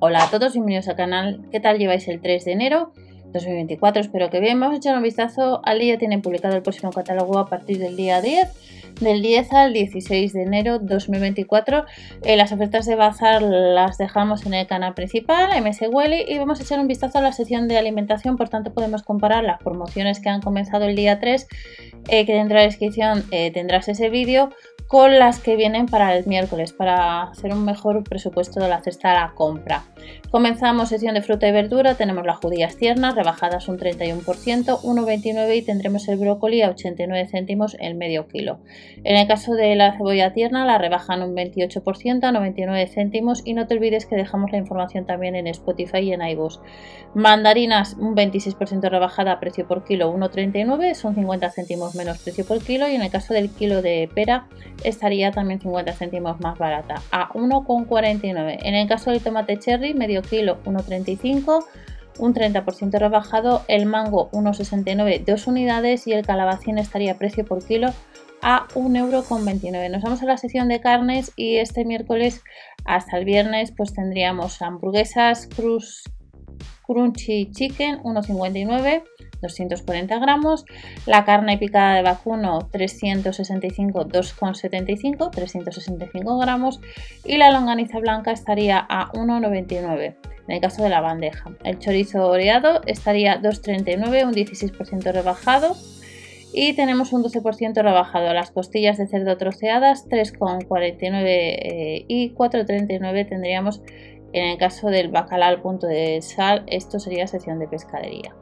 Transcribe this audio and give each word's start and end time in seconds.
Hola 0.00 0.22
a 0.22 0.30
todos, 0.30 0.52
bienvenidos 0.52 0.86
al 0.86 0.94
canal. 0.94 1.40
¿Qué 1.50 1.58
tal 1.58 1.76
lleváis 1.76 2.06
el 2.06 2.20
3 2.20 2.44
de 2.44 2.52
enero 2.52 2.92
2024? 3.32 4.00
Espero 4.00 4.30
que 4.30 4.38
bien. 4.38 4.60
Vamos 4.60 4.76
a 4.76 4.78
echar 4.78 4.96
un 4.96 5.02
vistazo 5.02 5.60
al 5.64 5.80
día. 5.80 5.98
Tienen 5.98 6.22
publicado 6.22 6.54
el 6.54 6.62
próximo 6.62 6.92
catálogo 6.92 7.36
a 7.36 7.46
partir 7.46 7.78
del 7.78 7.96
día 7.96 8.22
10, 8.22 8.94
del 9.00 9.22
10 9.22 9.52
al 9.54 9.72
16 9.72 10.32
de 10.34 10.42
enero 10.44 10.78
2024. 10.78 11.84
Eh, 12.22 12.36
las 12.36 12.52
ofertas 12.52 12.86
de 12.86 12.94
bazar 12.94 13.42
las 13.42 13.98
dejamos 13.98 14.46
en 14.46 14.54
el 14.54 14.68
canal 14.68 14.94
principal, 14.94 15.50
MS 15.60 15.80
Welly, 15.90 16.26
y 16.28 16.38
vamos 16.38 16.60
a 16.60 16.62
echar 16.62 16.78
un 16.78 16.86
vistazo 16.86 17.18
a 17.18 17.20
la 17.20 17.32
sección 17.32 17.66
de 17.66 17.76
alimentación. 17.76 18.36
Por 18.36 18.48
tanto, 18.48 18.72
podemos 18.72 19.02
comparar 19.02 19.42
las 19.42 19.58
promociones 19.58 20.20
que 20.20 20.28
han 20.28 20.42
comenzado 20.42 20.84
el 20.84 20.94
día 20.94 21.18
3, 21.18 21.48
eh, 22.06 22.24
que 22.24 22.34
dentro 22.34 22.54
de 22.56 22.62
la 22.62 22.68
descripción 22.70 23.24
eh, 23.32 23.50
tendrás 23.50 23.88
ese 23.88 24.10
vídeo 24.10 24.50
con 24.88 25.18
las 25.18 25.38
que 25.38 25.54
vienen 25.54 25.86
para 25.86 26.16
el 26.16 26.26
miércoles 26.26 26.72
para 26.72 27.24
hacer 27.24 27.52
un 27.52 27.64
mejor 27.64 28.02
presupuesto 28.04 28.58
de 28.58 28.68
la 28.68 28.80
cesta 28.80 29.12
a 29.12 29.26
la 29.26 29.34
compra. 29.34 29.84
Comenzamos 30.30 30.90
sesión 30.90 31.14
de 31.14 31.22
fruta 31.22 31.48
y 31.48 31.52
verdura, 31.52 31.94
tenemos 31.94 32.26
las 32.26 32.36
judías 32.36 32.76
tiernas 32.76 33.14
rebajadas 33.14 33.66
un 33.66 33.78
31%, 33.78 34.22
1,29 34.82 35.56
y 35.56 35.62
tendremos 35.62 36.06
el 36.06 36.18
brócoli 36.18 36.60
a 36.60 36.68
89 36.68 37.28
céntimos 37.28 37.78
el 37.80 37.94
medio 37.94 38.28
kilo. 38.28 38.58
En 39.04 39.16
el 39.16 39.26
caso 39.26 39.54
de 39.54 39.74
la 39.74 39.96
cebolla 39.96 40.34
tierna 40.34 40.66
la 40.66 40.76
rebajan 40.76 41.22
un 41.22 41.34
28% 41.34 42.24
a 42.24 42.32
99 42.32 42.88
céntimos 42.88 43.40
y 43.46 43.54
no 43.54 43.66
te 43.66 43.76
olvides 43.76 44.04
que 44.04 44.16
dejamos 44.16 44.52
la 44.52 44.58
información 44.58 45.06
también 45.06 45.34
en 45.34 45.46
Spotify 45.46 46.00
y 46.00 46.12
en 46.12 46.20
iVoox. 46.20 46.60
Mandarinas 47.14 47.94
un 47.94 48.14
26% 48.14 48.86
rebajada 48.90 49.32
a 49.32 49.40
precio 49.40 49.66
por 49.66 49.84
kilo 49.84 50.14
1,39, 50.14 50.92
son 50.92 51.14
50 51.14 51.50
céntimos 51.52 51.94
menos 51.94 52.18
precio 52.18 52.44
por 52.44 52.62
kilo 52.62 52.86
y 52.86 52.96
en 52.96 53.00
el 53.00 53.10
caso 53.10 53.32
del 53.32 53.48
kilo 53.48 53.80
de 53.80 54.10
pera 54.14 54.46
estaría 54.84 55.30
también 55.32 55.58
50 55.58 55.90
céntimos 55.94 56.38
más 56.40 56.58
barata, 56.58 56.96
a 57.10 57.30
1,49. 57.30 58.58
En 58.62 58.74
el 58.74 58.86
caso 58.86 59.10
del 59.10 59.22
tomate 59.22 59.58
cherry, 59.58 59.94
medio 59.94 60.17
kilo 60.22 60.58
1,35 60.64 61.64
un 62.18 62.34
30% 62.34 62.98
rebajado, 62.98 63.64
el 63.68 63.86
mango 63.86 64.30
1,69 64.32 65.24
dos 65.24 65.46
unidades 65.46 66.06
y 66.06 66.12
el 66.12 66.26
calabacín 66.26 66.78
estaría 66.78 67.12
a 67.12 67.18
precio 67.18 67.44
por 67.44 67.64
kilo 67.64 67.92
a 68.42 68.66
1,29€. 68.74 69.90
Nos 69.90 70.02
vamos 70.02 70.22
a 70.22 70.26
la 70.26 70.36
sección 70.36 70.68
de 70.68 70.80
carnes 70.80 71.32
y 71.36 71.56
este 71.56 71.84
miércoles 71.84 72.42
hasta 72.84 73.18
el 73.18 73.24
viernes 73.24 73.72
pues 73.76 73.92
tendríamos 73.94 74.60
hamburguesas 74.62 75.48
cruz, 75.54 76.02
crunchy 76.86 77.50
chicken 77.50 77.98
1,59 78.02 79.02
240 79.42 80.18
gramos, 80.18 80.64
la 81.06 81.24
carne 81.24 81.58
picada 81.58 81.94
de 81.94 82.02
vacuno 82.02 82.68
365, 82.70 84.06
2,75, 84.06 85.30
365 85.30 86.38
gramos 86.38 86.80
y 87.24 87.36
la 87.36 87.50
longaniza 87.50 87.98
blanca 87.98 88.32
estaría 88.32 88.78
a 88.88 89.10
1,99 89.12 90.16
en 90.48 90.54
el 90.54 90.60
caso 90.60 90.82
de 90.82 90.88
la 90.88 91.00
bandeja. 91.00 91.52
El 91.62 91.78
chorizo 91.78 92.26
oreado 92.26 92.80
estaría 92.86 93.40
2,39, 93.40 94.26
un 94.26 94.32
16% 94.32 95.12
rebajado. 95.12 95.76
Y 96.52 96.72
tenemos 96.72 97.12
un 97.12 97.22
12% 97.22 97.82
rebajado. 97.82 98.32
Las 98.32 98.50
costillas 98.50 98.96
de 98.96 99.06
cerdo 99.06 99.36
troceadas 99.36 100.08
3,49 100.08 101.24
eh, 101.26 102.04
y 102.08 102.34
4,39 102.34 103.28
tendríamos 103.28 103.82
en 104.32 104.50
el 104.50 104.58
caso 104.58 104.88
del 104.88 105.08
bacalao 105.08 105.50
al 105.50 105.60
punto 105.60 105.86
de 105.86 106.22
sal. 106.22 106.64
Esto 106.66 106.98
sería 106.98 107.26
sección 107.26 107.58
de 107.58 107.68
pescadería. 107.68 108.34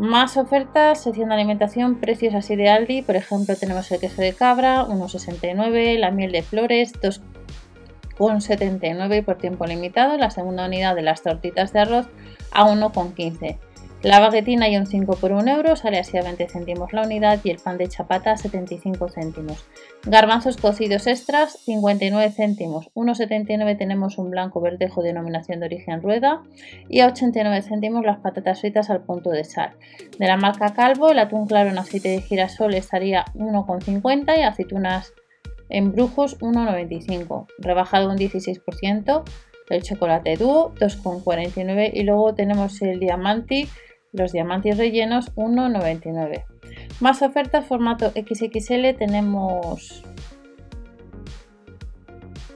Más 0.00 0.36
ofertas, 0.38 1.02
sección 1.02 1.28
de 1.28 1.34
alimentación, 1.34 2.00
precios 2.00 2.34
así 2.34 2.56
de 2.56 2.70
Aldi. 2.70 3.02
Por 3.02 3.16
ejemplo, 3.16 3.54
tenemos 3.54 3.92
el 3.92 4.00
queso 4.00 4.22
de 4.22 4.32
cabra, 4.32 4.86
1,69, 4.86 5.98
la 5.98 6.10
miel 6.10 6.32
de 6.32 6.40
flores, 6.40 6.94
2,79 6.94 9.22
por 9.22 9.36
tiempo 9.36 9.66
limitado. 9.66 10.16
La 10.16 10.30
segunda 10.30 10.64
unidad 10.64 10.94
de 10.94 11.02
las 11.02 11.20
tortitas 11.20 11.74
de 11.74 11.80
arroz 11.80 12.06
a 12.50 12.64
1,15. 12.64 13.58
La 14.02 14.18
baguetina 14.18 14.66
y 14.70 14.78
un 14.78 14.86
5 14.86 15.16
por 15.16 15.32
1 15.32 15.46
euro 15.56 15.76
sale 15.76 15.98
así 15.98 16.16
a 16.16 16.22
20 16.22 16.48
céntimos 16.48 16.94
la 16.94 17.02
unidad 17.02 17.38
y 17.44 17.50
el 17.50 17.58
pan 17.58 17.76
de 17.76 17.86
chapata 17.86 18.32
a 18.32 18.36
75 18.38 19.08
céntimos. 19.10 19.66
Garbanzos 20.06 20.56
cocidos 20.56 21.06
extras 21.06 21.58
59 21.64 22.32
céntimos. 22.32 22.90
1,79 22.94 23.76
tenemos 23.76 24.16
un 24.16 24.30
blanco 24.30 24.62
verdejo 24.62 25.02
denominación 25.02 25.60
de 25.60 25.66
origen 25.66 26.00
rueda 26.00 26.42
y 26.88 27.00
a 27.00 27.08
89 27.08 27.60
céntimos 27.60 28.06
las 28.06 28.20
patatas 28.20 28.62
fritas 28.62 28.88
al 28.88 29.02
punto 29.02 29.28
de 29.28 29.44
sal. 29.44 29.72
De 30.18 30.26
la 30.26 30.38
marca 30.38 30.72
Calvo 30.72 31.10
el 31.10 31.18
atún 31.18 31.46
claro 31.46 31.68
en 31.68 31.76
aceite 31.76 32.08
de 32.08 32.22
girasol 32.22 32.72
estaría 32.72 33.26
1,50 33.34 34.38
y 34.38 34.42
aceitunas 34.42 35.12
en 35.68 35.92
brujos 35.92 36.38
1,95. 36.40 37.48
Rebajado 37.58 38.08
un 38.08 38.16
16% 38.16 39.24
el 39.70 39.82
chocolate 39.82 40.36
dúo 40.36 40.74
2,49 40.74 41.90
y 41.94 42.02
luego 42.02 42.34
tenemos 42.34 42.82
el 42.82 42.98
diamante 42.98 43.68
los 44.12 44.32
diamantes 44.32 44.78
rellenos 44.78 45.34
1,99. 45.36 46.44
Más 47.00 47.22
ofertas 47.22 47.66
formato 47.66 48.10
XXL 48.10 48.94
tenemos 48.98 50.02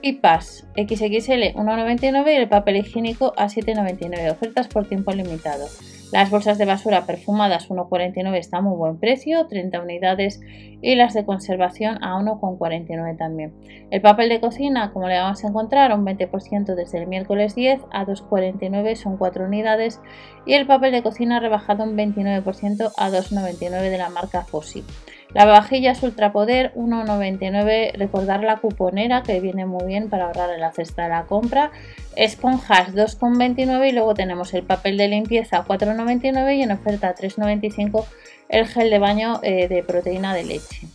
pipas 0.00 0.66
XXL 0.76 1.54
1,99 1.54 2.32
y 2.32 2.36
el 2.36 2.48
papel 2.48 2.76
higiénico 2.76 3.32
a 3.36 3.46
7,99. 3.46 4.32
Ofertas 4.32 4.68
por 4.68 4.86
tiempo 4.86 5.12
limitado. 5.12 5.66
Las 6.12 6.30
bolsas 6.30 6.58
de 6.58 6.64
basura 6.64 7.06
perfumadas 7.06 7.68
1,49 7.68 8.36
está 8.36 8.58
a 8.58 8.60
muy 8.60 8.76
buen 8.76 8.98
precio, 8.98 9.46
30 9.46 9.80
unidades 9.80 10.40
y 10.80 10.94
las 10.94 11.14
de 11.14 11.24
conservación 11.24 12.02
a 12.04 12.16
1,49 12.18 13.16
también. 13.16 13.52
El 13.90 14.00
papel 14.00 14.28
de 14.28 14.40
cocina, 14.40 14.92
como 14.92 15.08
le 15.08 15.18
vamos 15.18 15.44
a 15.44 15.48
encontrar, 15.48 15.92
un 15.92 16.04
20% 16.04 16.74
desde 16.74 16.98
el 16.98 17.06
miércoles 17.06 17.54
10 17.54 17.80
a 17.90 18.06
2,49 18.06 18.94
son 18.94 19.16
4 19.16 19.44
unidades 19.44 20.00
y 20.46 20.54
el 20.54 20.66
papel 20.66 20.92
de 20.92 21.02
cocina 21.02 21.40
rebajado 21.40 21.84
un 21.84 21.96
29% 21.96 22.92
a 22.96 23.10
2,99 23.10 23.90
de 23.90 23.98
la 23.98 24.10
marca 24.10 24.42
Fossi. 24.42 24.84
La 25.34 25.46
vajilla 25.46 25.94
Ultrapoder 26.00 26.72
1,99. 26.74 27.94
Recordar 27.94 28.44
la 28.44 28.58
cuponera 28.58 29.24
que 29.24 29.40
viene 29.40 29.66
muy 29.66 29.84
bien 29.84 30.08
para 30.08 30.26
ahorrar 30.26 30.50
en 30.50 30.60
la 30.60 30.70
cesta 30.70 31.02
de 31.02 31.08
la 31.08 31.24
compra. 31.24 31.72
Esponjas 32.14 32.94
2,29 32.94 33.88
y 33.88 33.92
luego 33.92 34.14
tenemos 34.14 34.54
el 34.54 34.62
papel 34.62 34.96
de 34.96 35.08
limpieza 35.08 35.64
4,99 35.64 36.56
y 36.56 36.62
en 36.62 36.70
oferta 36.70 37.16
3,95 37.16 38.04
el 38.48 38.68
gel 38.68 38.90
de 38.90 38.98
baño 39.00 39.40
eh, 39.42 39.66
de 39.66 39.82
proteína 39.82 40.34
de 40.34 40.44
leche. 40.44 40.86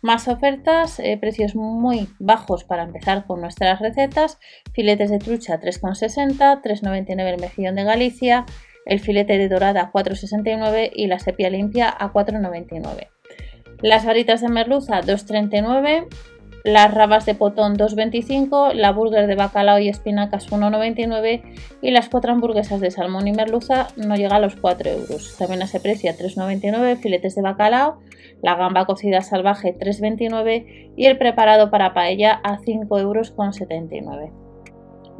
Más 0.00 0.28
ofertas, 0.28 0.98
eh, 0.98 1.18
precios 1.20 1.54
muy 1.54 2.08
bajos 2.18 2.64
para 2.64 2.84
empezar 2.84 3.26
con 3.26 3.42
nuestras 3.42 3.80
recetas. 3.80 4.38
Filetes 4.72 5.10
de 5.10 5.18
trucha 5.18 5.60
3,60, 5.60 6.62
3,99 6.62 7.34
el 7.34 7.40
mejillón 7.40 7.74
de 7.74 7.84
Galicia, 7.84 8.46
el 8.86 9.00
filete 9.00 9.36
de 9.36 9.48
dorada 9.48 9.90
4,69 9.92 10.90
y 10.94 11.06
la 11.06 11.18
sepia 11.18 11.50
limpia 11.50 11.90
a 11.90 12.12
4,99. 12.12 13.13
Las 13.84 14.06
varitas 14.06 14.40
de 14.40 14.48
merluza 14.48 15.02
2,39. 15.02 16.06
Las 16.64 16.94
rabas 16.94 17.26
de 17.26 17.34
potón 17.34 17.76
2,25. 17.76 18.72
La 18.72 18.92
burger 18.92 19.26
de 19.26 19.34
bacalao 19.34 19.78
y 19.78 19.90
espinacas 19.90 20.50
1,99. 20.50 21.42
Y 21.82 21.90
las 21.90 22.08
cuatro 22.08 22.32
hamburguesas 22.32 22.80
de 22.80 22.90
salmón 22.90 23.28
y 23.28 23.32
merluza 23.32 23.88
no 23.96 24.16
llega 24.16 24.36
a 24.36 24.40
los 24.40 24.56
4 24.56 24.90
euros. 24.90 25.36
También 25.36 25.60
a 25.60 25.66
ese 25.66 25.80
precio 25.80 26.10
3,99. 26.12 26.96
Filetes 26.96 27.34
de 27.34 27.42
bacalao. 27.42 28.00
La 28.40 28.54
gamba 28.54 28.86
cocida 28.86 29.20
salvaje 29.20 29.76
3,29. 29.78 30.94
Y 30.96 31.04
el 31.04 31.18
preparado 31.18 31.70
para 31.70 31.92
paella 31.92 32.40
a 32.42 32.60
5 32.60 32.98
euros 32.98 33.32
con 33.32 33.52
79. 33.52 34.32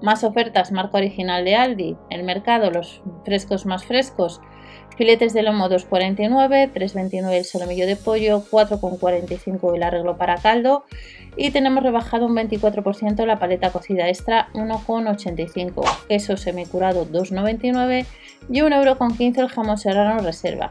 Más 0.01 0.25
ofertas, 0.25 0.73
marca 0.73 0.97
original 0.97 1.45
de 1.45 1.55
Aldi. 1.55 1.99
El 2.09 2.25
mercado, 2.25 2.71
los 2.71 3.03
frescos 3.27 3.67
más 3.67 3.85
frescos 3.85 4.41
Filetes 4.97 5.33
de 5.33 5.43
lomo 5.43 5.69
2,49, 5.69 6.73
3,29 6.73 7.33
el 7.33 7.45
solomillo 7.45 7.87
de 7.87 7.97
pollo, 7.97 8.43
4,45 8.51 9.75
el 9.75 9.83
arreglo 9.83 10.17
para 10.17 10.37
caldo 10.37 10.85
y 11.37 11.51
tenemos 11.51 11.83
rebajado 11.83 12.27
un 12.27 12.37
24% 12.37 13.27
la 13.27 13.39
paleta 13.39 13.71
cocida 13.71 14.09
extra 14.09 14.49
1,85, 14.55 16.07
queso 16.09 16.37
semicurado 16.37 17.07
2,99 17.07 18.07
y 18.49 18.61
1,15€ 18.61 19.39
el 19.39 19.49
jamón 19.49 19.79
serrano 19.79 20.23
reserva. 20.23 20.71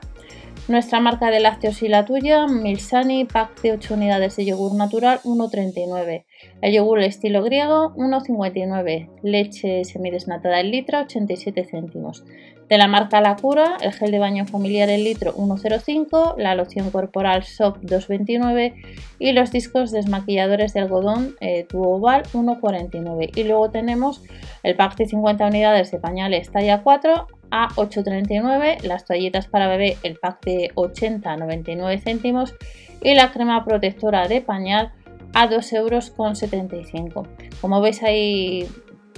Nuestra 0.70 1.02
marca 1.02 1.30
de 1.30 1.42
lácteos 1.42 1.84
y 1.84 1.90
la 1.90 2.06
tuya, 2.06 2.48
Milsani, 2.48 3.26
pack 3.26 3.62
de 3.62 3.74
8 3.74 3.96
unidades 3.96 4.38
de 4.38 4.46
yogur 4.46 4.74
natural, 4.76 5.20
1,39. 5.26 6.24
El 6.62 6.74
yogur 6.74 7.00
estilo 7.00 7.44
griego, 7.44 7.94
1,59. 7.96 9.10
Leche 9.24 9.84
semidesnatada 9.84 10.62
el 10.62 10.72
litro, 10.72 11.02
87 11.02 11.66
céntimos. 11.66 12.24
De 12.70 12.78
la 12.78 12.88
marca 12.88 13.20
La 13.20 13.36
Cura, 13.36 13.76
el 13.82 13.92
gel 13.92 14.12
de 14.12 14.20
baño 14.20 14.46
familiar 14.46 14.90
el 14.90 15.04
litro 15.04 15.36
1,05, 15.36 16.36
la 16.38 16.56
loción 16.56 16.92
corporal 16.92 17.44
SOP 17.44 17.80
2,29 17.84 18.74
y 19.20 19.34
los 19.34 19.52
discos 19.52 19.92
desmaquilladores 19.92 20.74
de 20.74 20.80
algodón 20.80 21.36
eh, 21.42 21.66
tubo 21.68 21.98
oval 21.98 22.24
1,49. 22.34 23.32
Y 23.36 23.44
luego 23.44 23.70
tenemos 23.70 24.24
el 24.64 24.78
pack 24.78 24.96
de 24.96 25.08
50 25.08 25.46
unidades 25.46 25.92
de 25.92 26.00
pañales 26.00 26.52
talla 26.52 26.84
4 26.84 27.28
a 27.56 27.70
8,39, 27.76 28.82
las 28.82 29.06
toallitas 29.06 29.48
para 29.48 29.68
bebé 29.68 29.98
el 30.02 30.18
pack 30.18 30.44
de 30.44 30.72
80 30.74 31.38
99 31.38 32.00
céntimos 32.00 32.56
y 33.00 33.14
la 33.14 33.32
crema 33.32 33.64
protectora 33.64 34.28
de 34.28 34.42
pañal 34.42 34.92
a 35.36 35.48
2,75 35.48 35.76
euros. 35.76 37.28
Como 37.62 37.80
veis 37.80 38.02
hay 38.02 38.68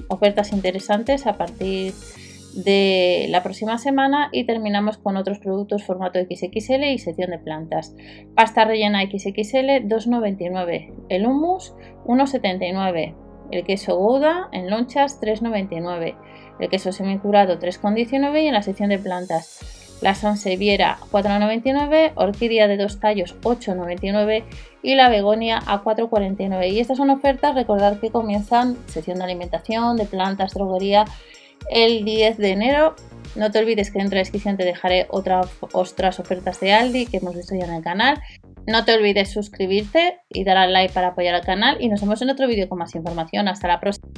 ofertas 0.10 0.52
interesantes 0.52 1.28
a 1.28 1.38
partir 1.38 1.94
de 2.56 3.28
la 3.30 3.42
próxima 3.42 3.78
semana 3.78 4.28
y 4.34 4.46
terminamos 4.46 4.98
con 4.98 5.16
otros 5.16 5.40
productos 5.40 5.86
formato 5.86 6.20
XXL 6.20 6.84
y 6.84 6.98
sección 6.98 7.32
de 7.32 7.40
plantas. 7.40 7.96
Pasta 8.36 8.66
rellena 8.66 9.02
XXL 9.02 9.88
2,99, 9.88 10.94
el 11.08 11.26
hummus 11.26 11.74
1,79, 12.06 13.16
el 13.52 13.64
queso 13.64 13.96
Gouda 13.96 14.50
en 14.52 14.70
lonchas 14.70 15.22
3,99, 15.22 16.16
el 16.60 16.70
queso 16.70 16.92
semicurado 16.92 17.60
3,19 17.60 18.44
y 18.44 18.48
en 18.48 18.54
la 18.54 18.62
sección 18.62 18.90
de 18.90 19.00
plantas 19.00 19.86
la 20.02 20.14
Sanseviera 20.14 20.98
4,99, 21.12 22.12
Orquídea 22.16 22.68
de 22.68 22.78
dos 22.78 23.00
tallos 23.00 23.36
8,99 23.42 24.44
y 24.84 24.96
la 24.96 25.10
Begonia 25.10 25.62
a 25.66 25.84
4,49. 25.84 26.72
Y 26.72 26.80
estas 26.80 26.98
son 26.98 27.10
ofertas, 27.10 27.56
recordad 27.56 28.00
que 28.00 28.10
comienzan 28.10 28.78
sección 28.88 29.18
de 29.18 29.24
alimentación, 29.24 29.98
de 29.98 30.06
plantas, 30.06 30.54
droguería 30.54 31.06
el 31.70 32.06
10 32.06 32.38
de 32.38 32.52
enero. 32.52 32.96
No 33.36 33.52
te 33.52 33.60
olvides 33.60 33.92
que 33.92 34.00
dentro 34.00 34.12
de 34.12 34.18
la 34.18 34.22
descripción 34.22 34.58
te 34.58 34.64
dejaré 34.64 35.08
otras 35.10 36.20
ofertas 36.20 36.60
de 36.60 36.74
Aldi 36.74 37.06
que 37.06 37.18
hemos 37.18 37.36
visto 37.36 37.56
ya 37.56 37.66
en 37.66 37.74
el 37.74 37.84
canal. 37.84 38.22
No 38.68 38.84
te 38.84 38.94
olvides 38.96 39.32
suscribirte 39.32 40.20
y 40.30 40.44
dar 40.44 40.58
al 40.58 40.74
like 40.74 40.94
para 40.94 41.10
apoyar 41.10 41.36
al 41.36 41.46
canal 41.46 41.78
y 41.80 41.88
nos 41.88 42.02
vemos 42.02 42.22
en 42.22 42.32
otro 42.32 42.48
vídeo 42.48 42.68
con 42.68 42.80
más 42.80 42.96
información. 42.96 43.48
Hasta 43.48 43.68
la 43.68 43.80
próxima. 43.80 44.12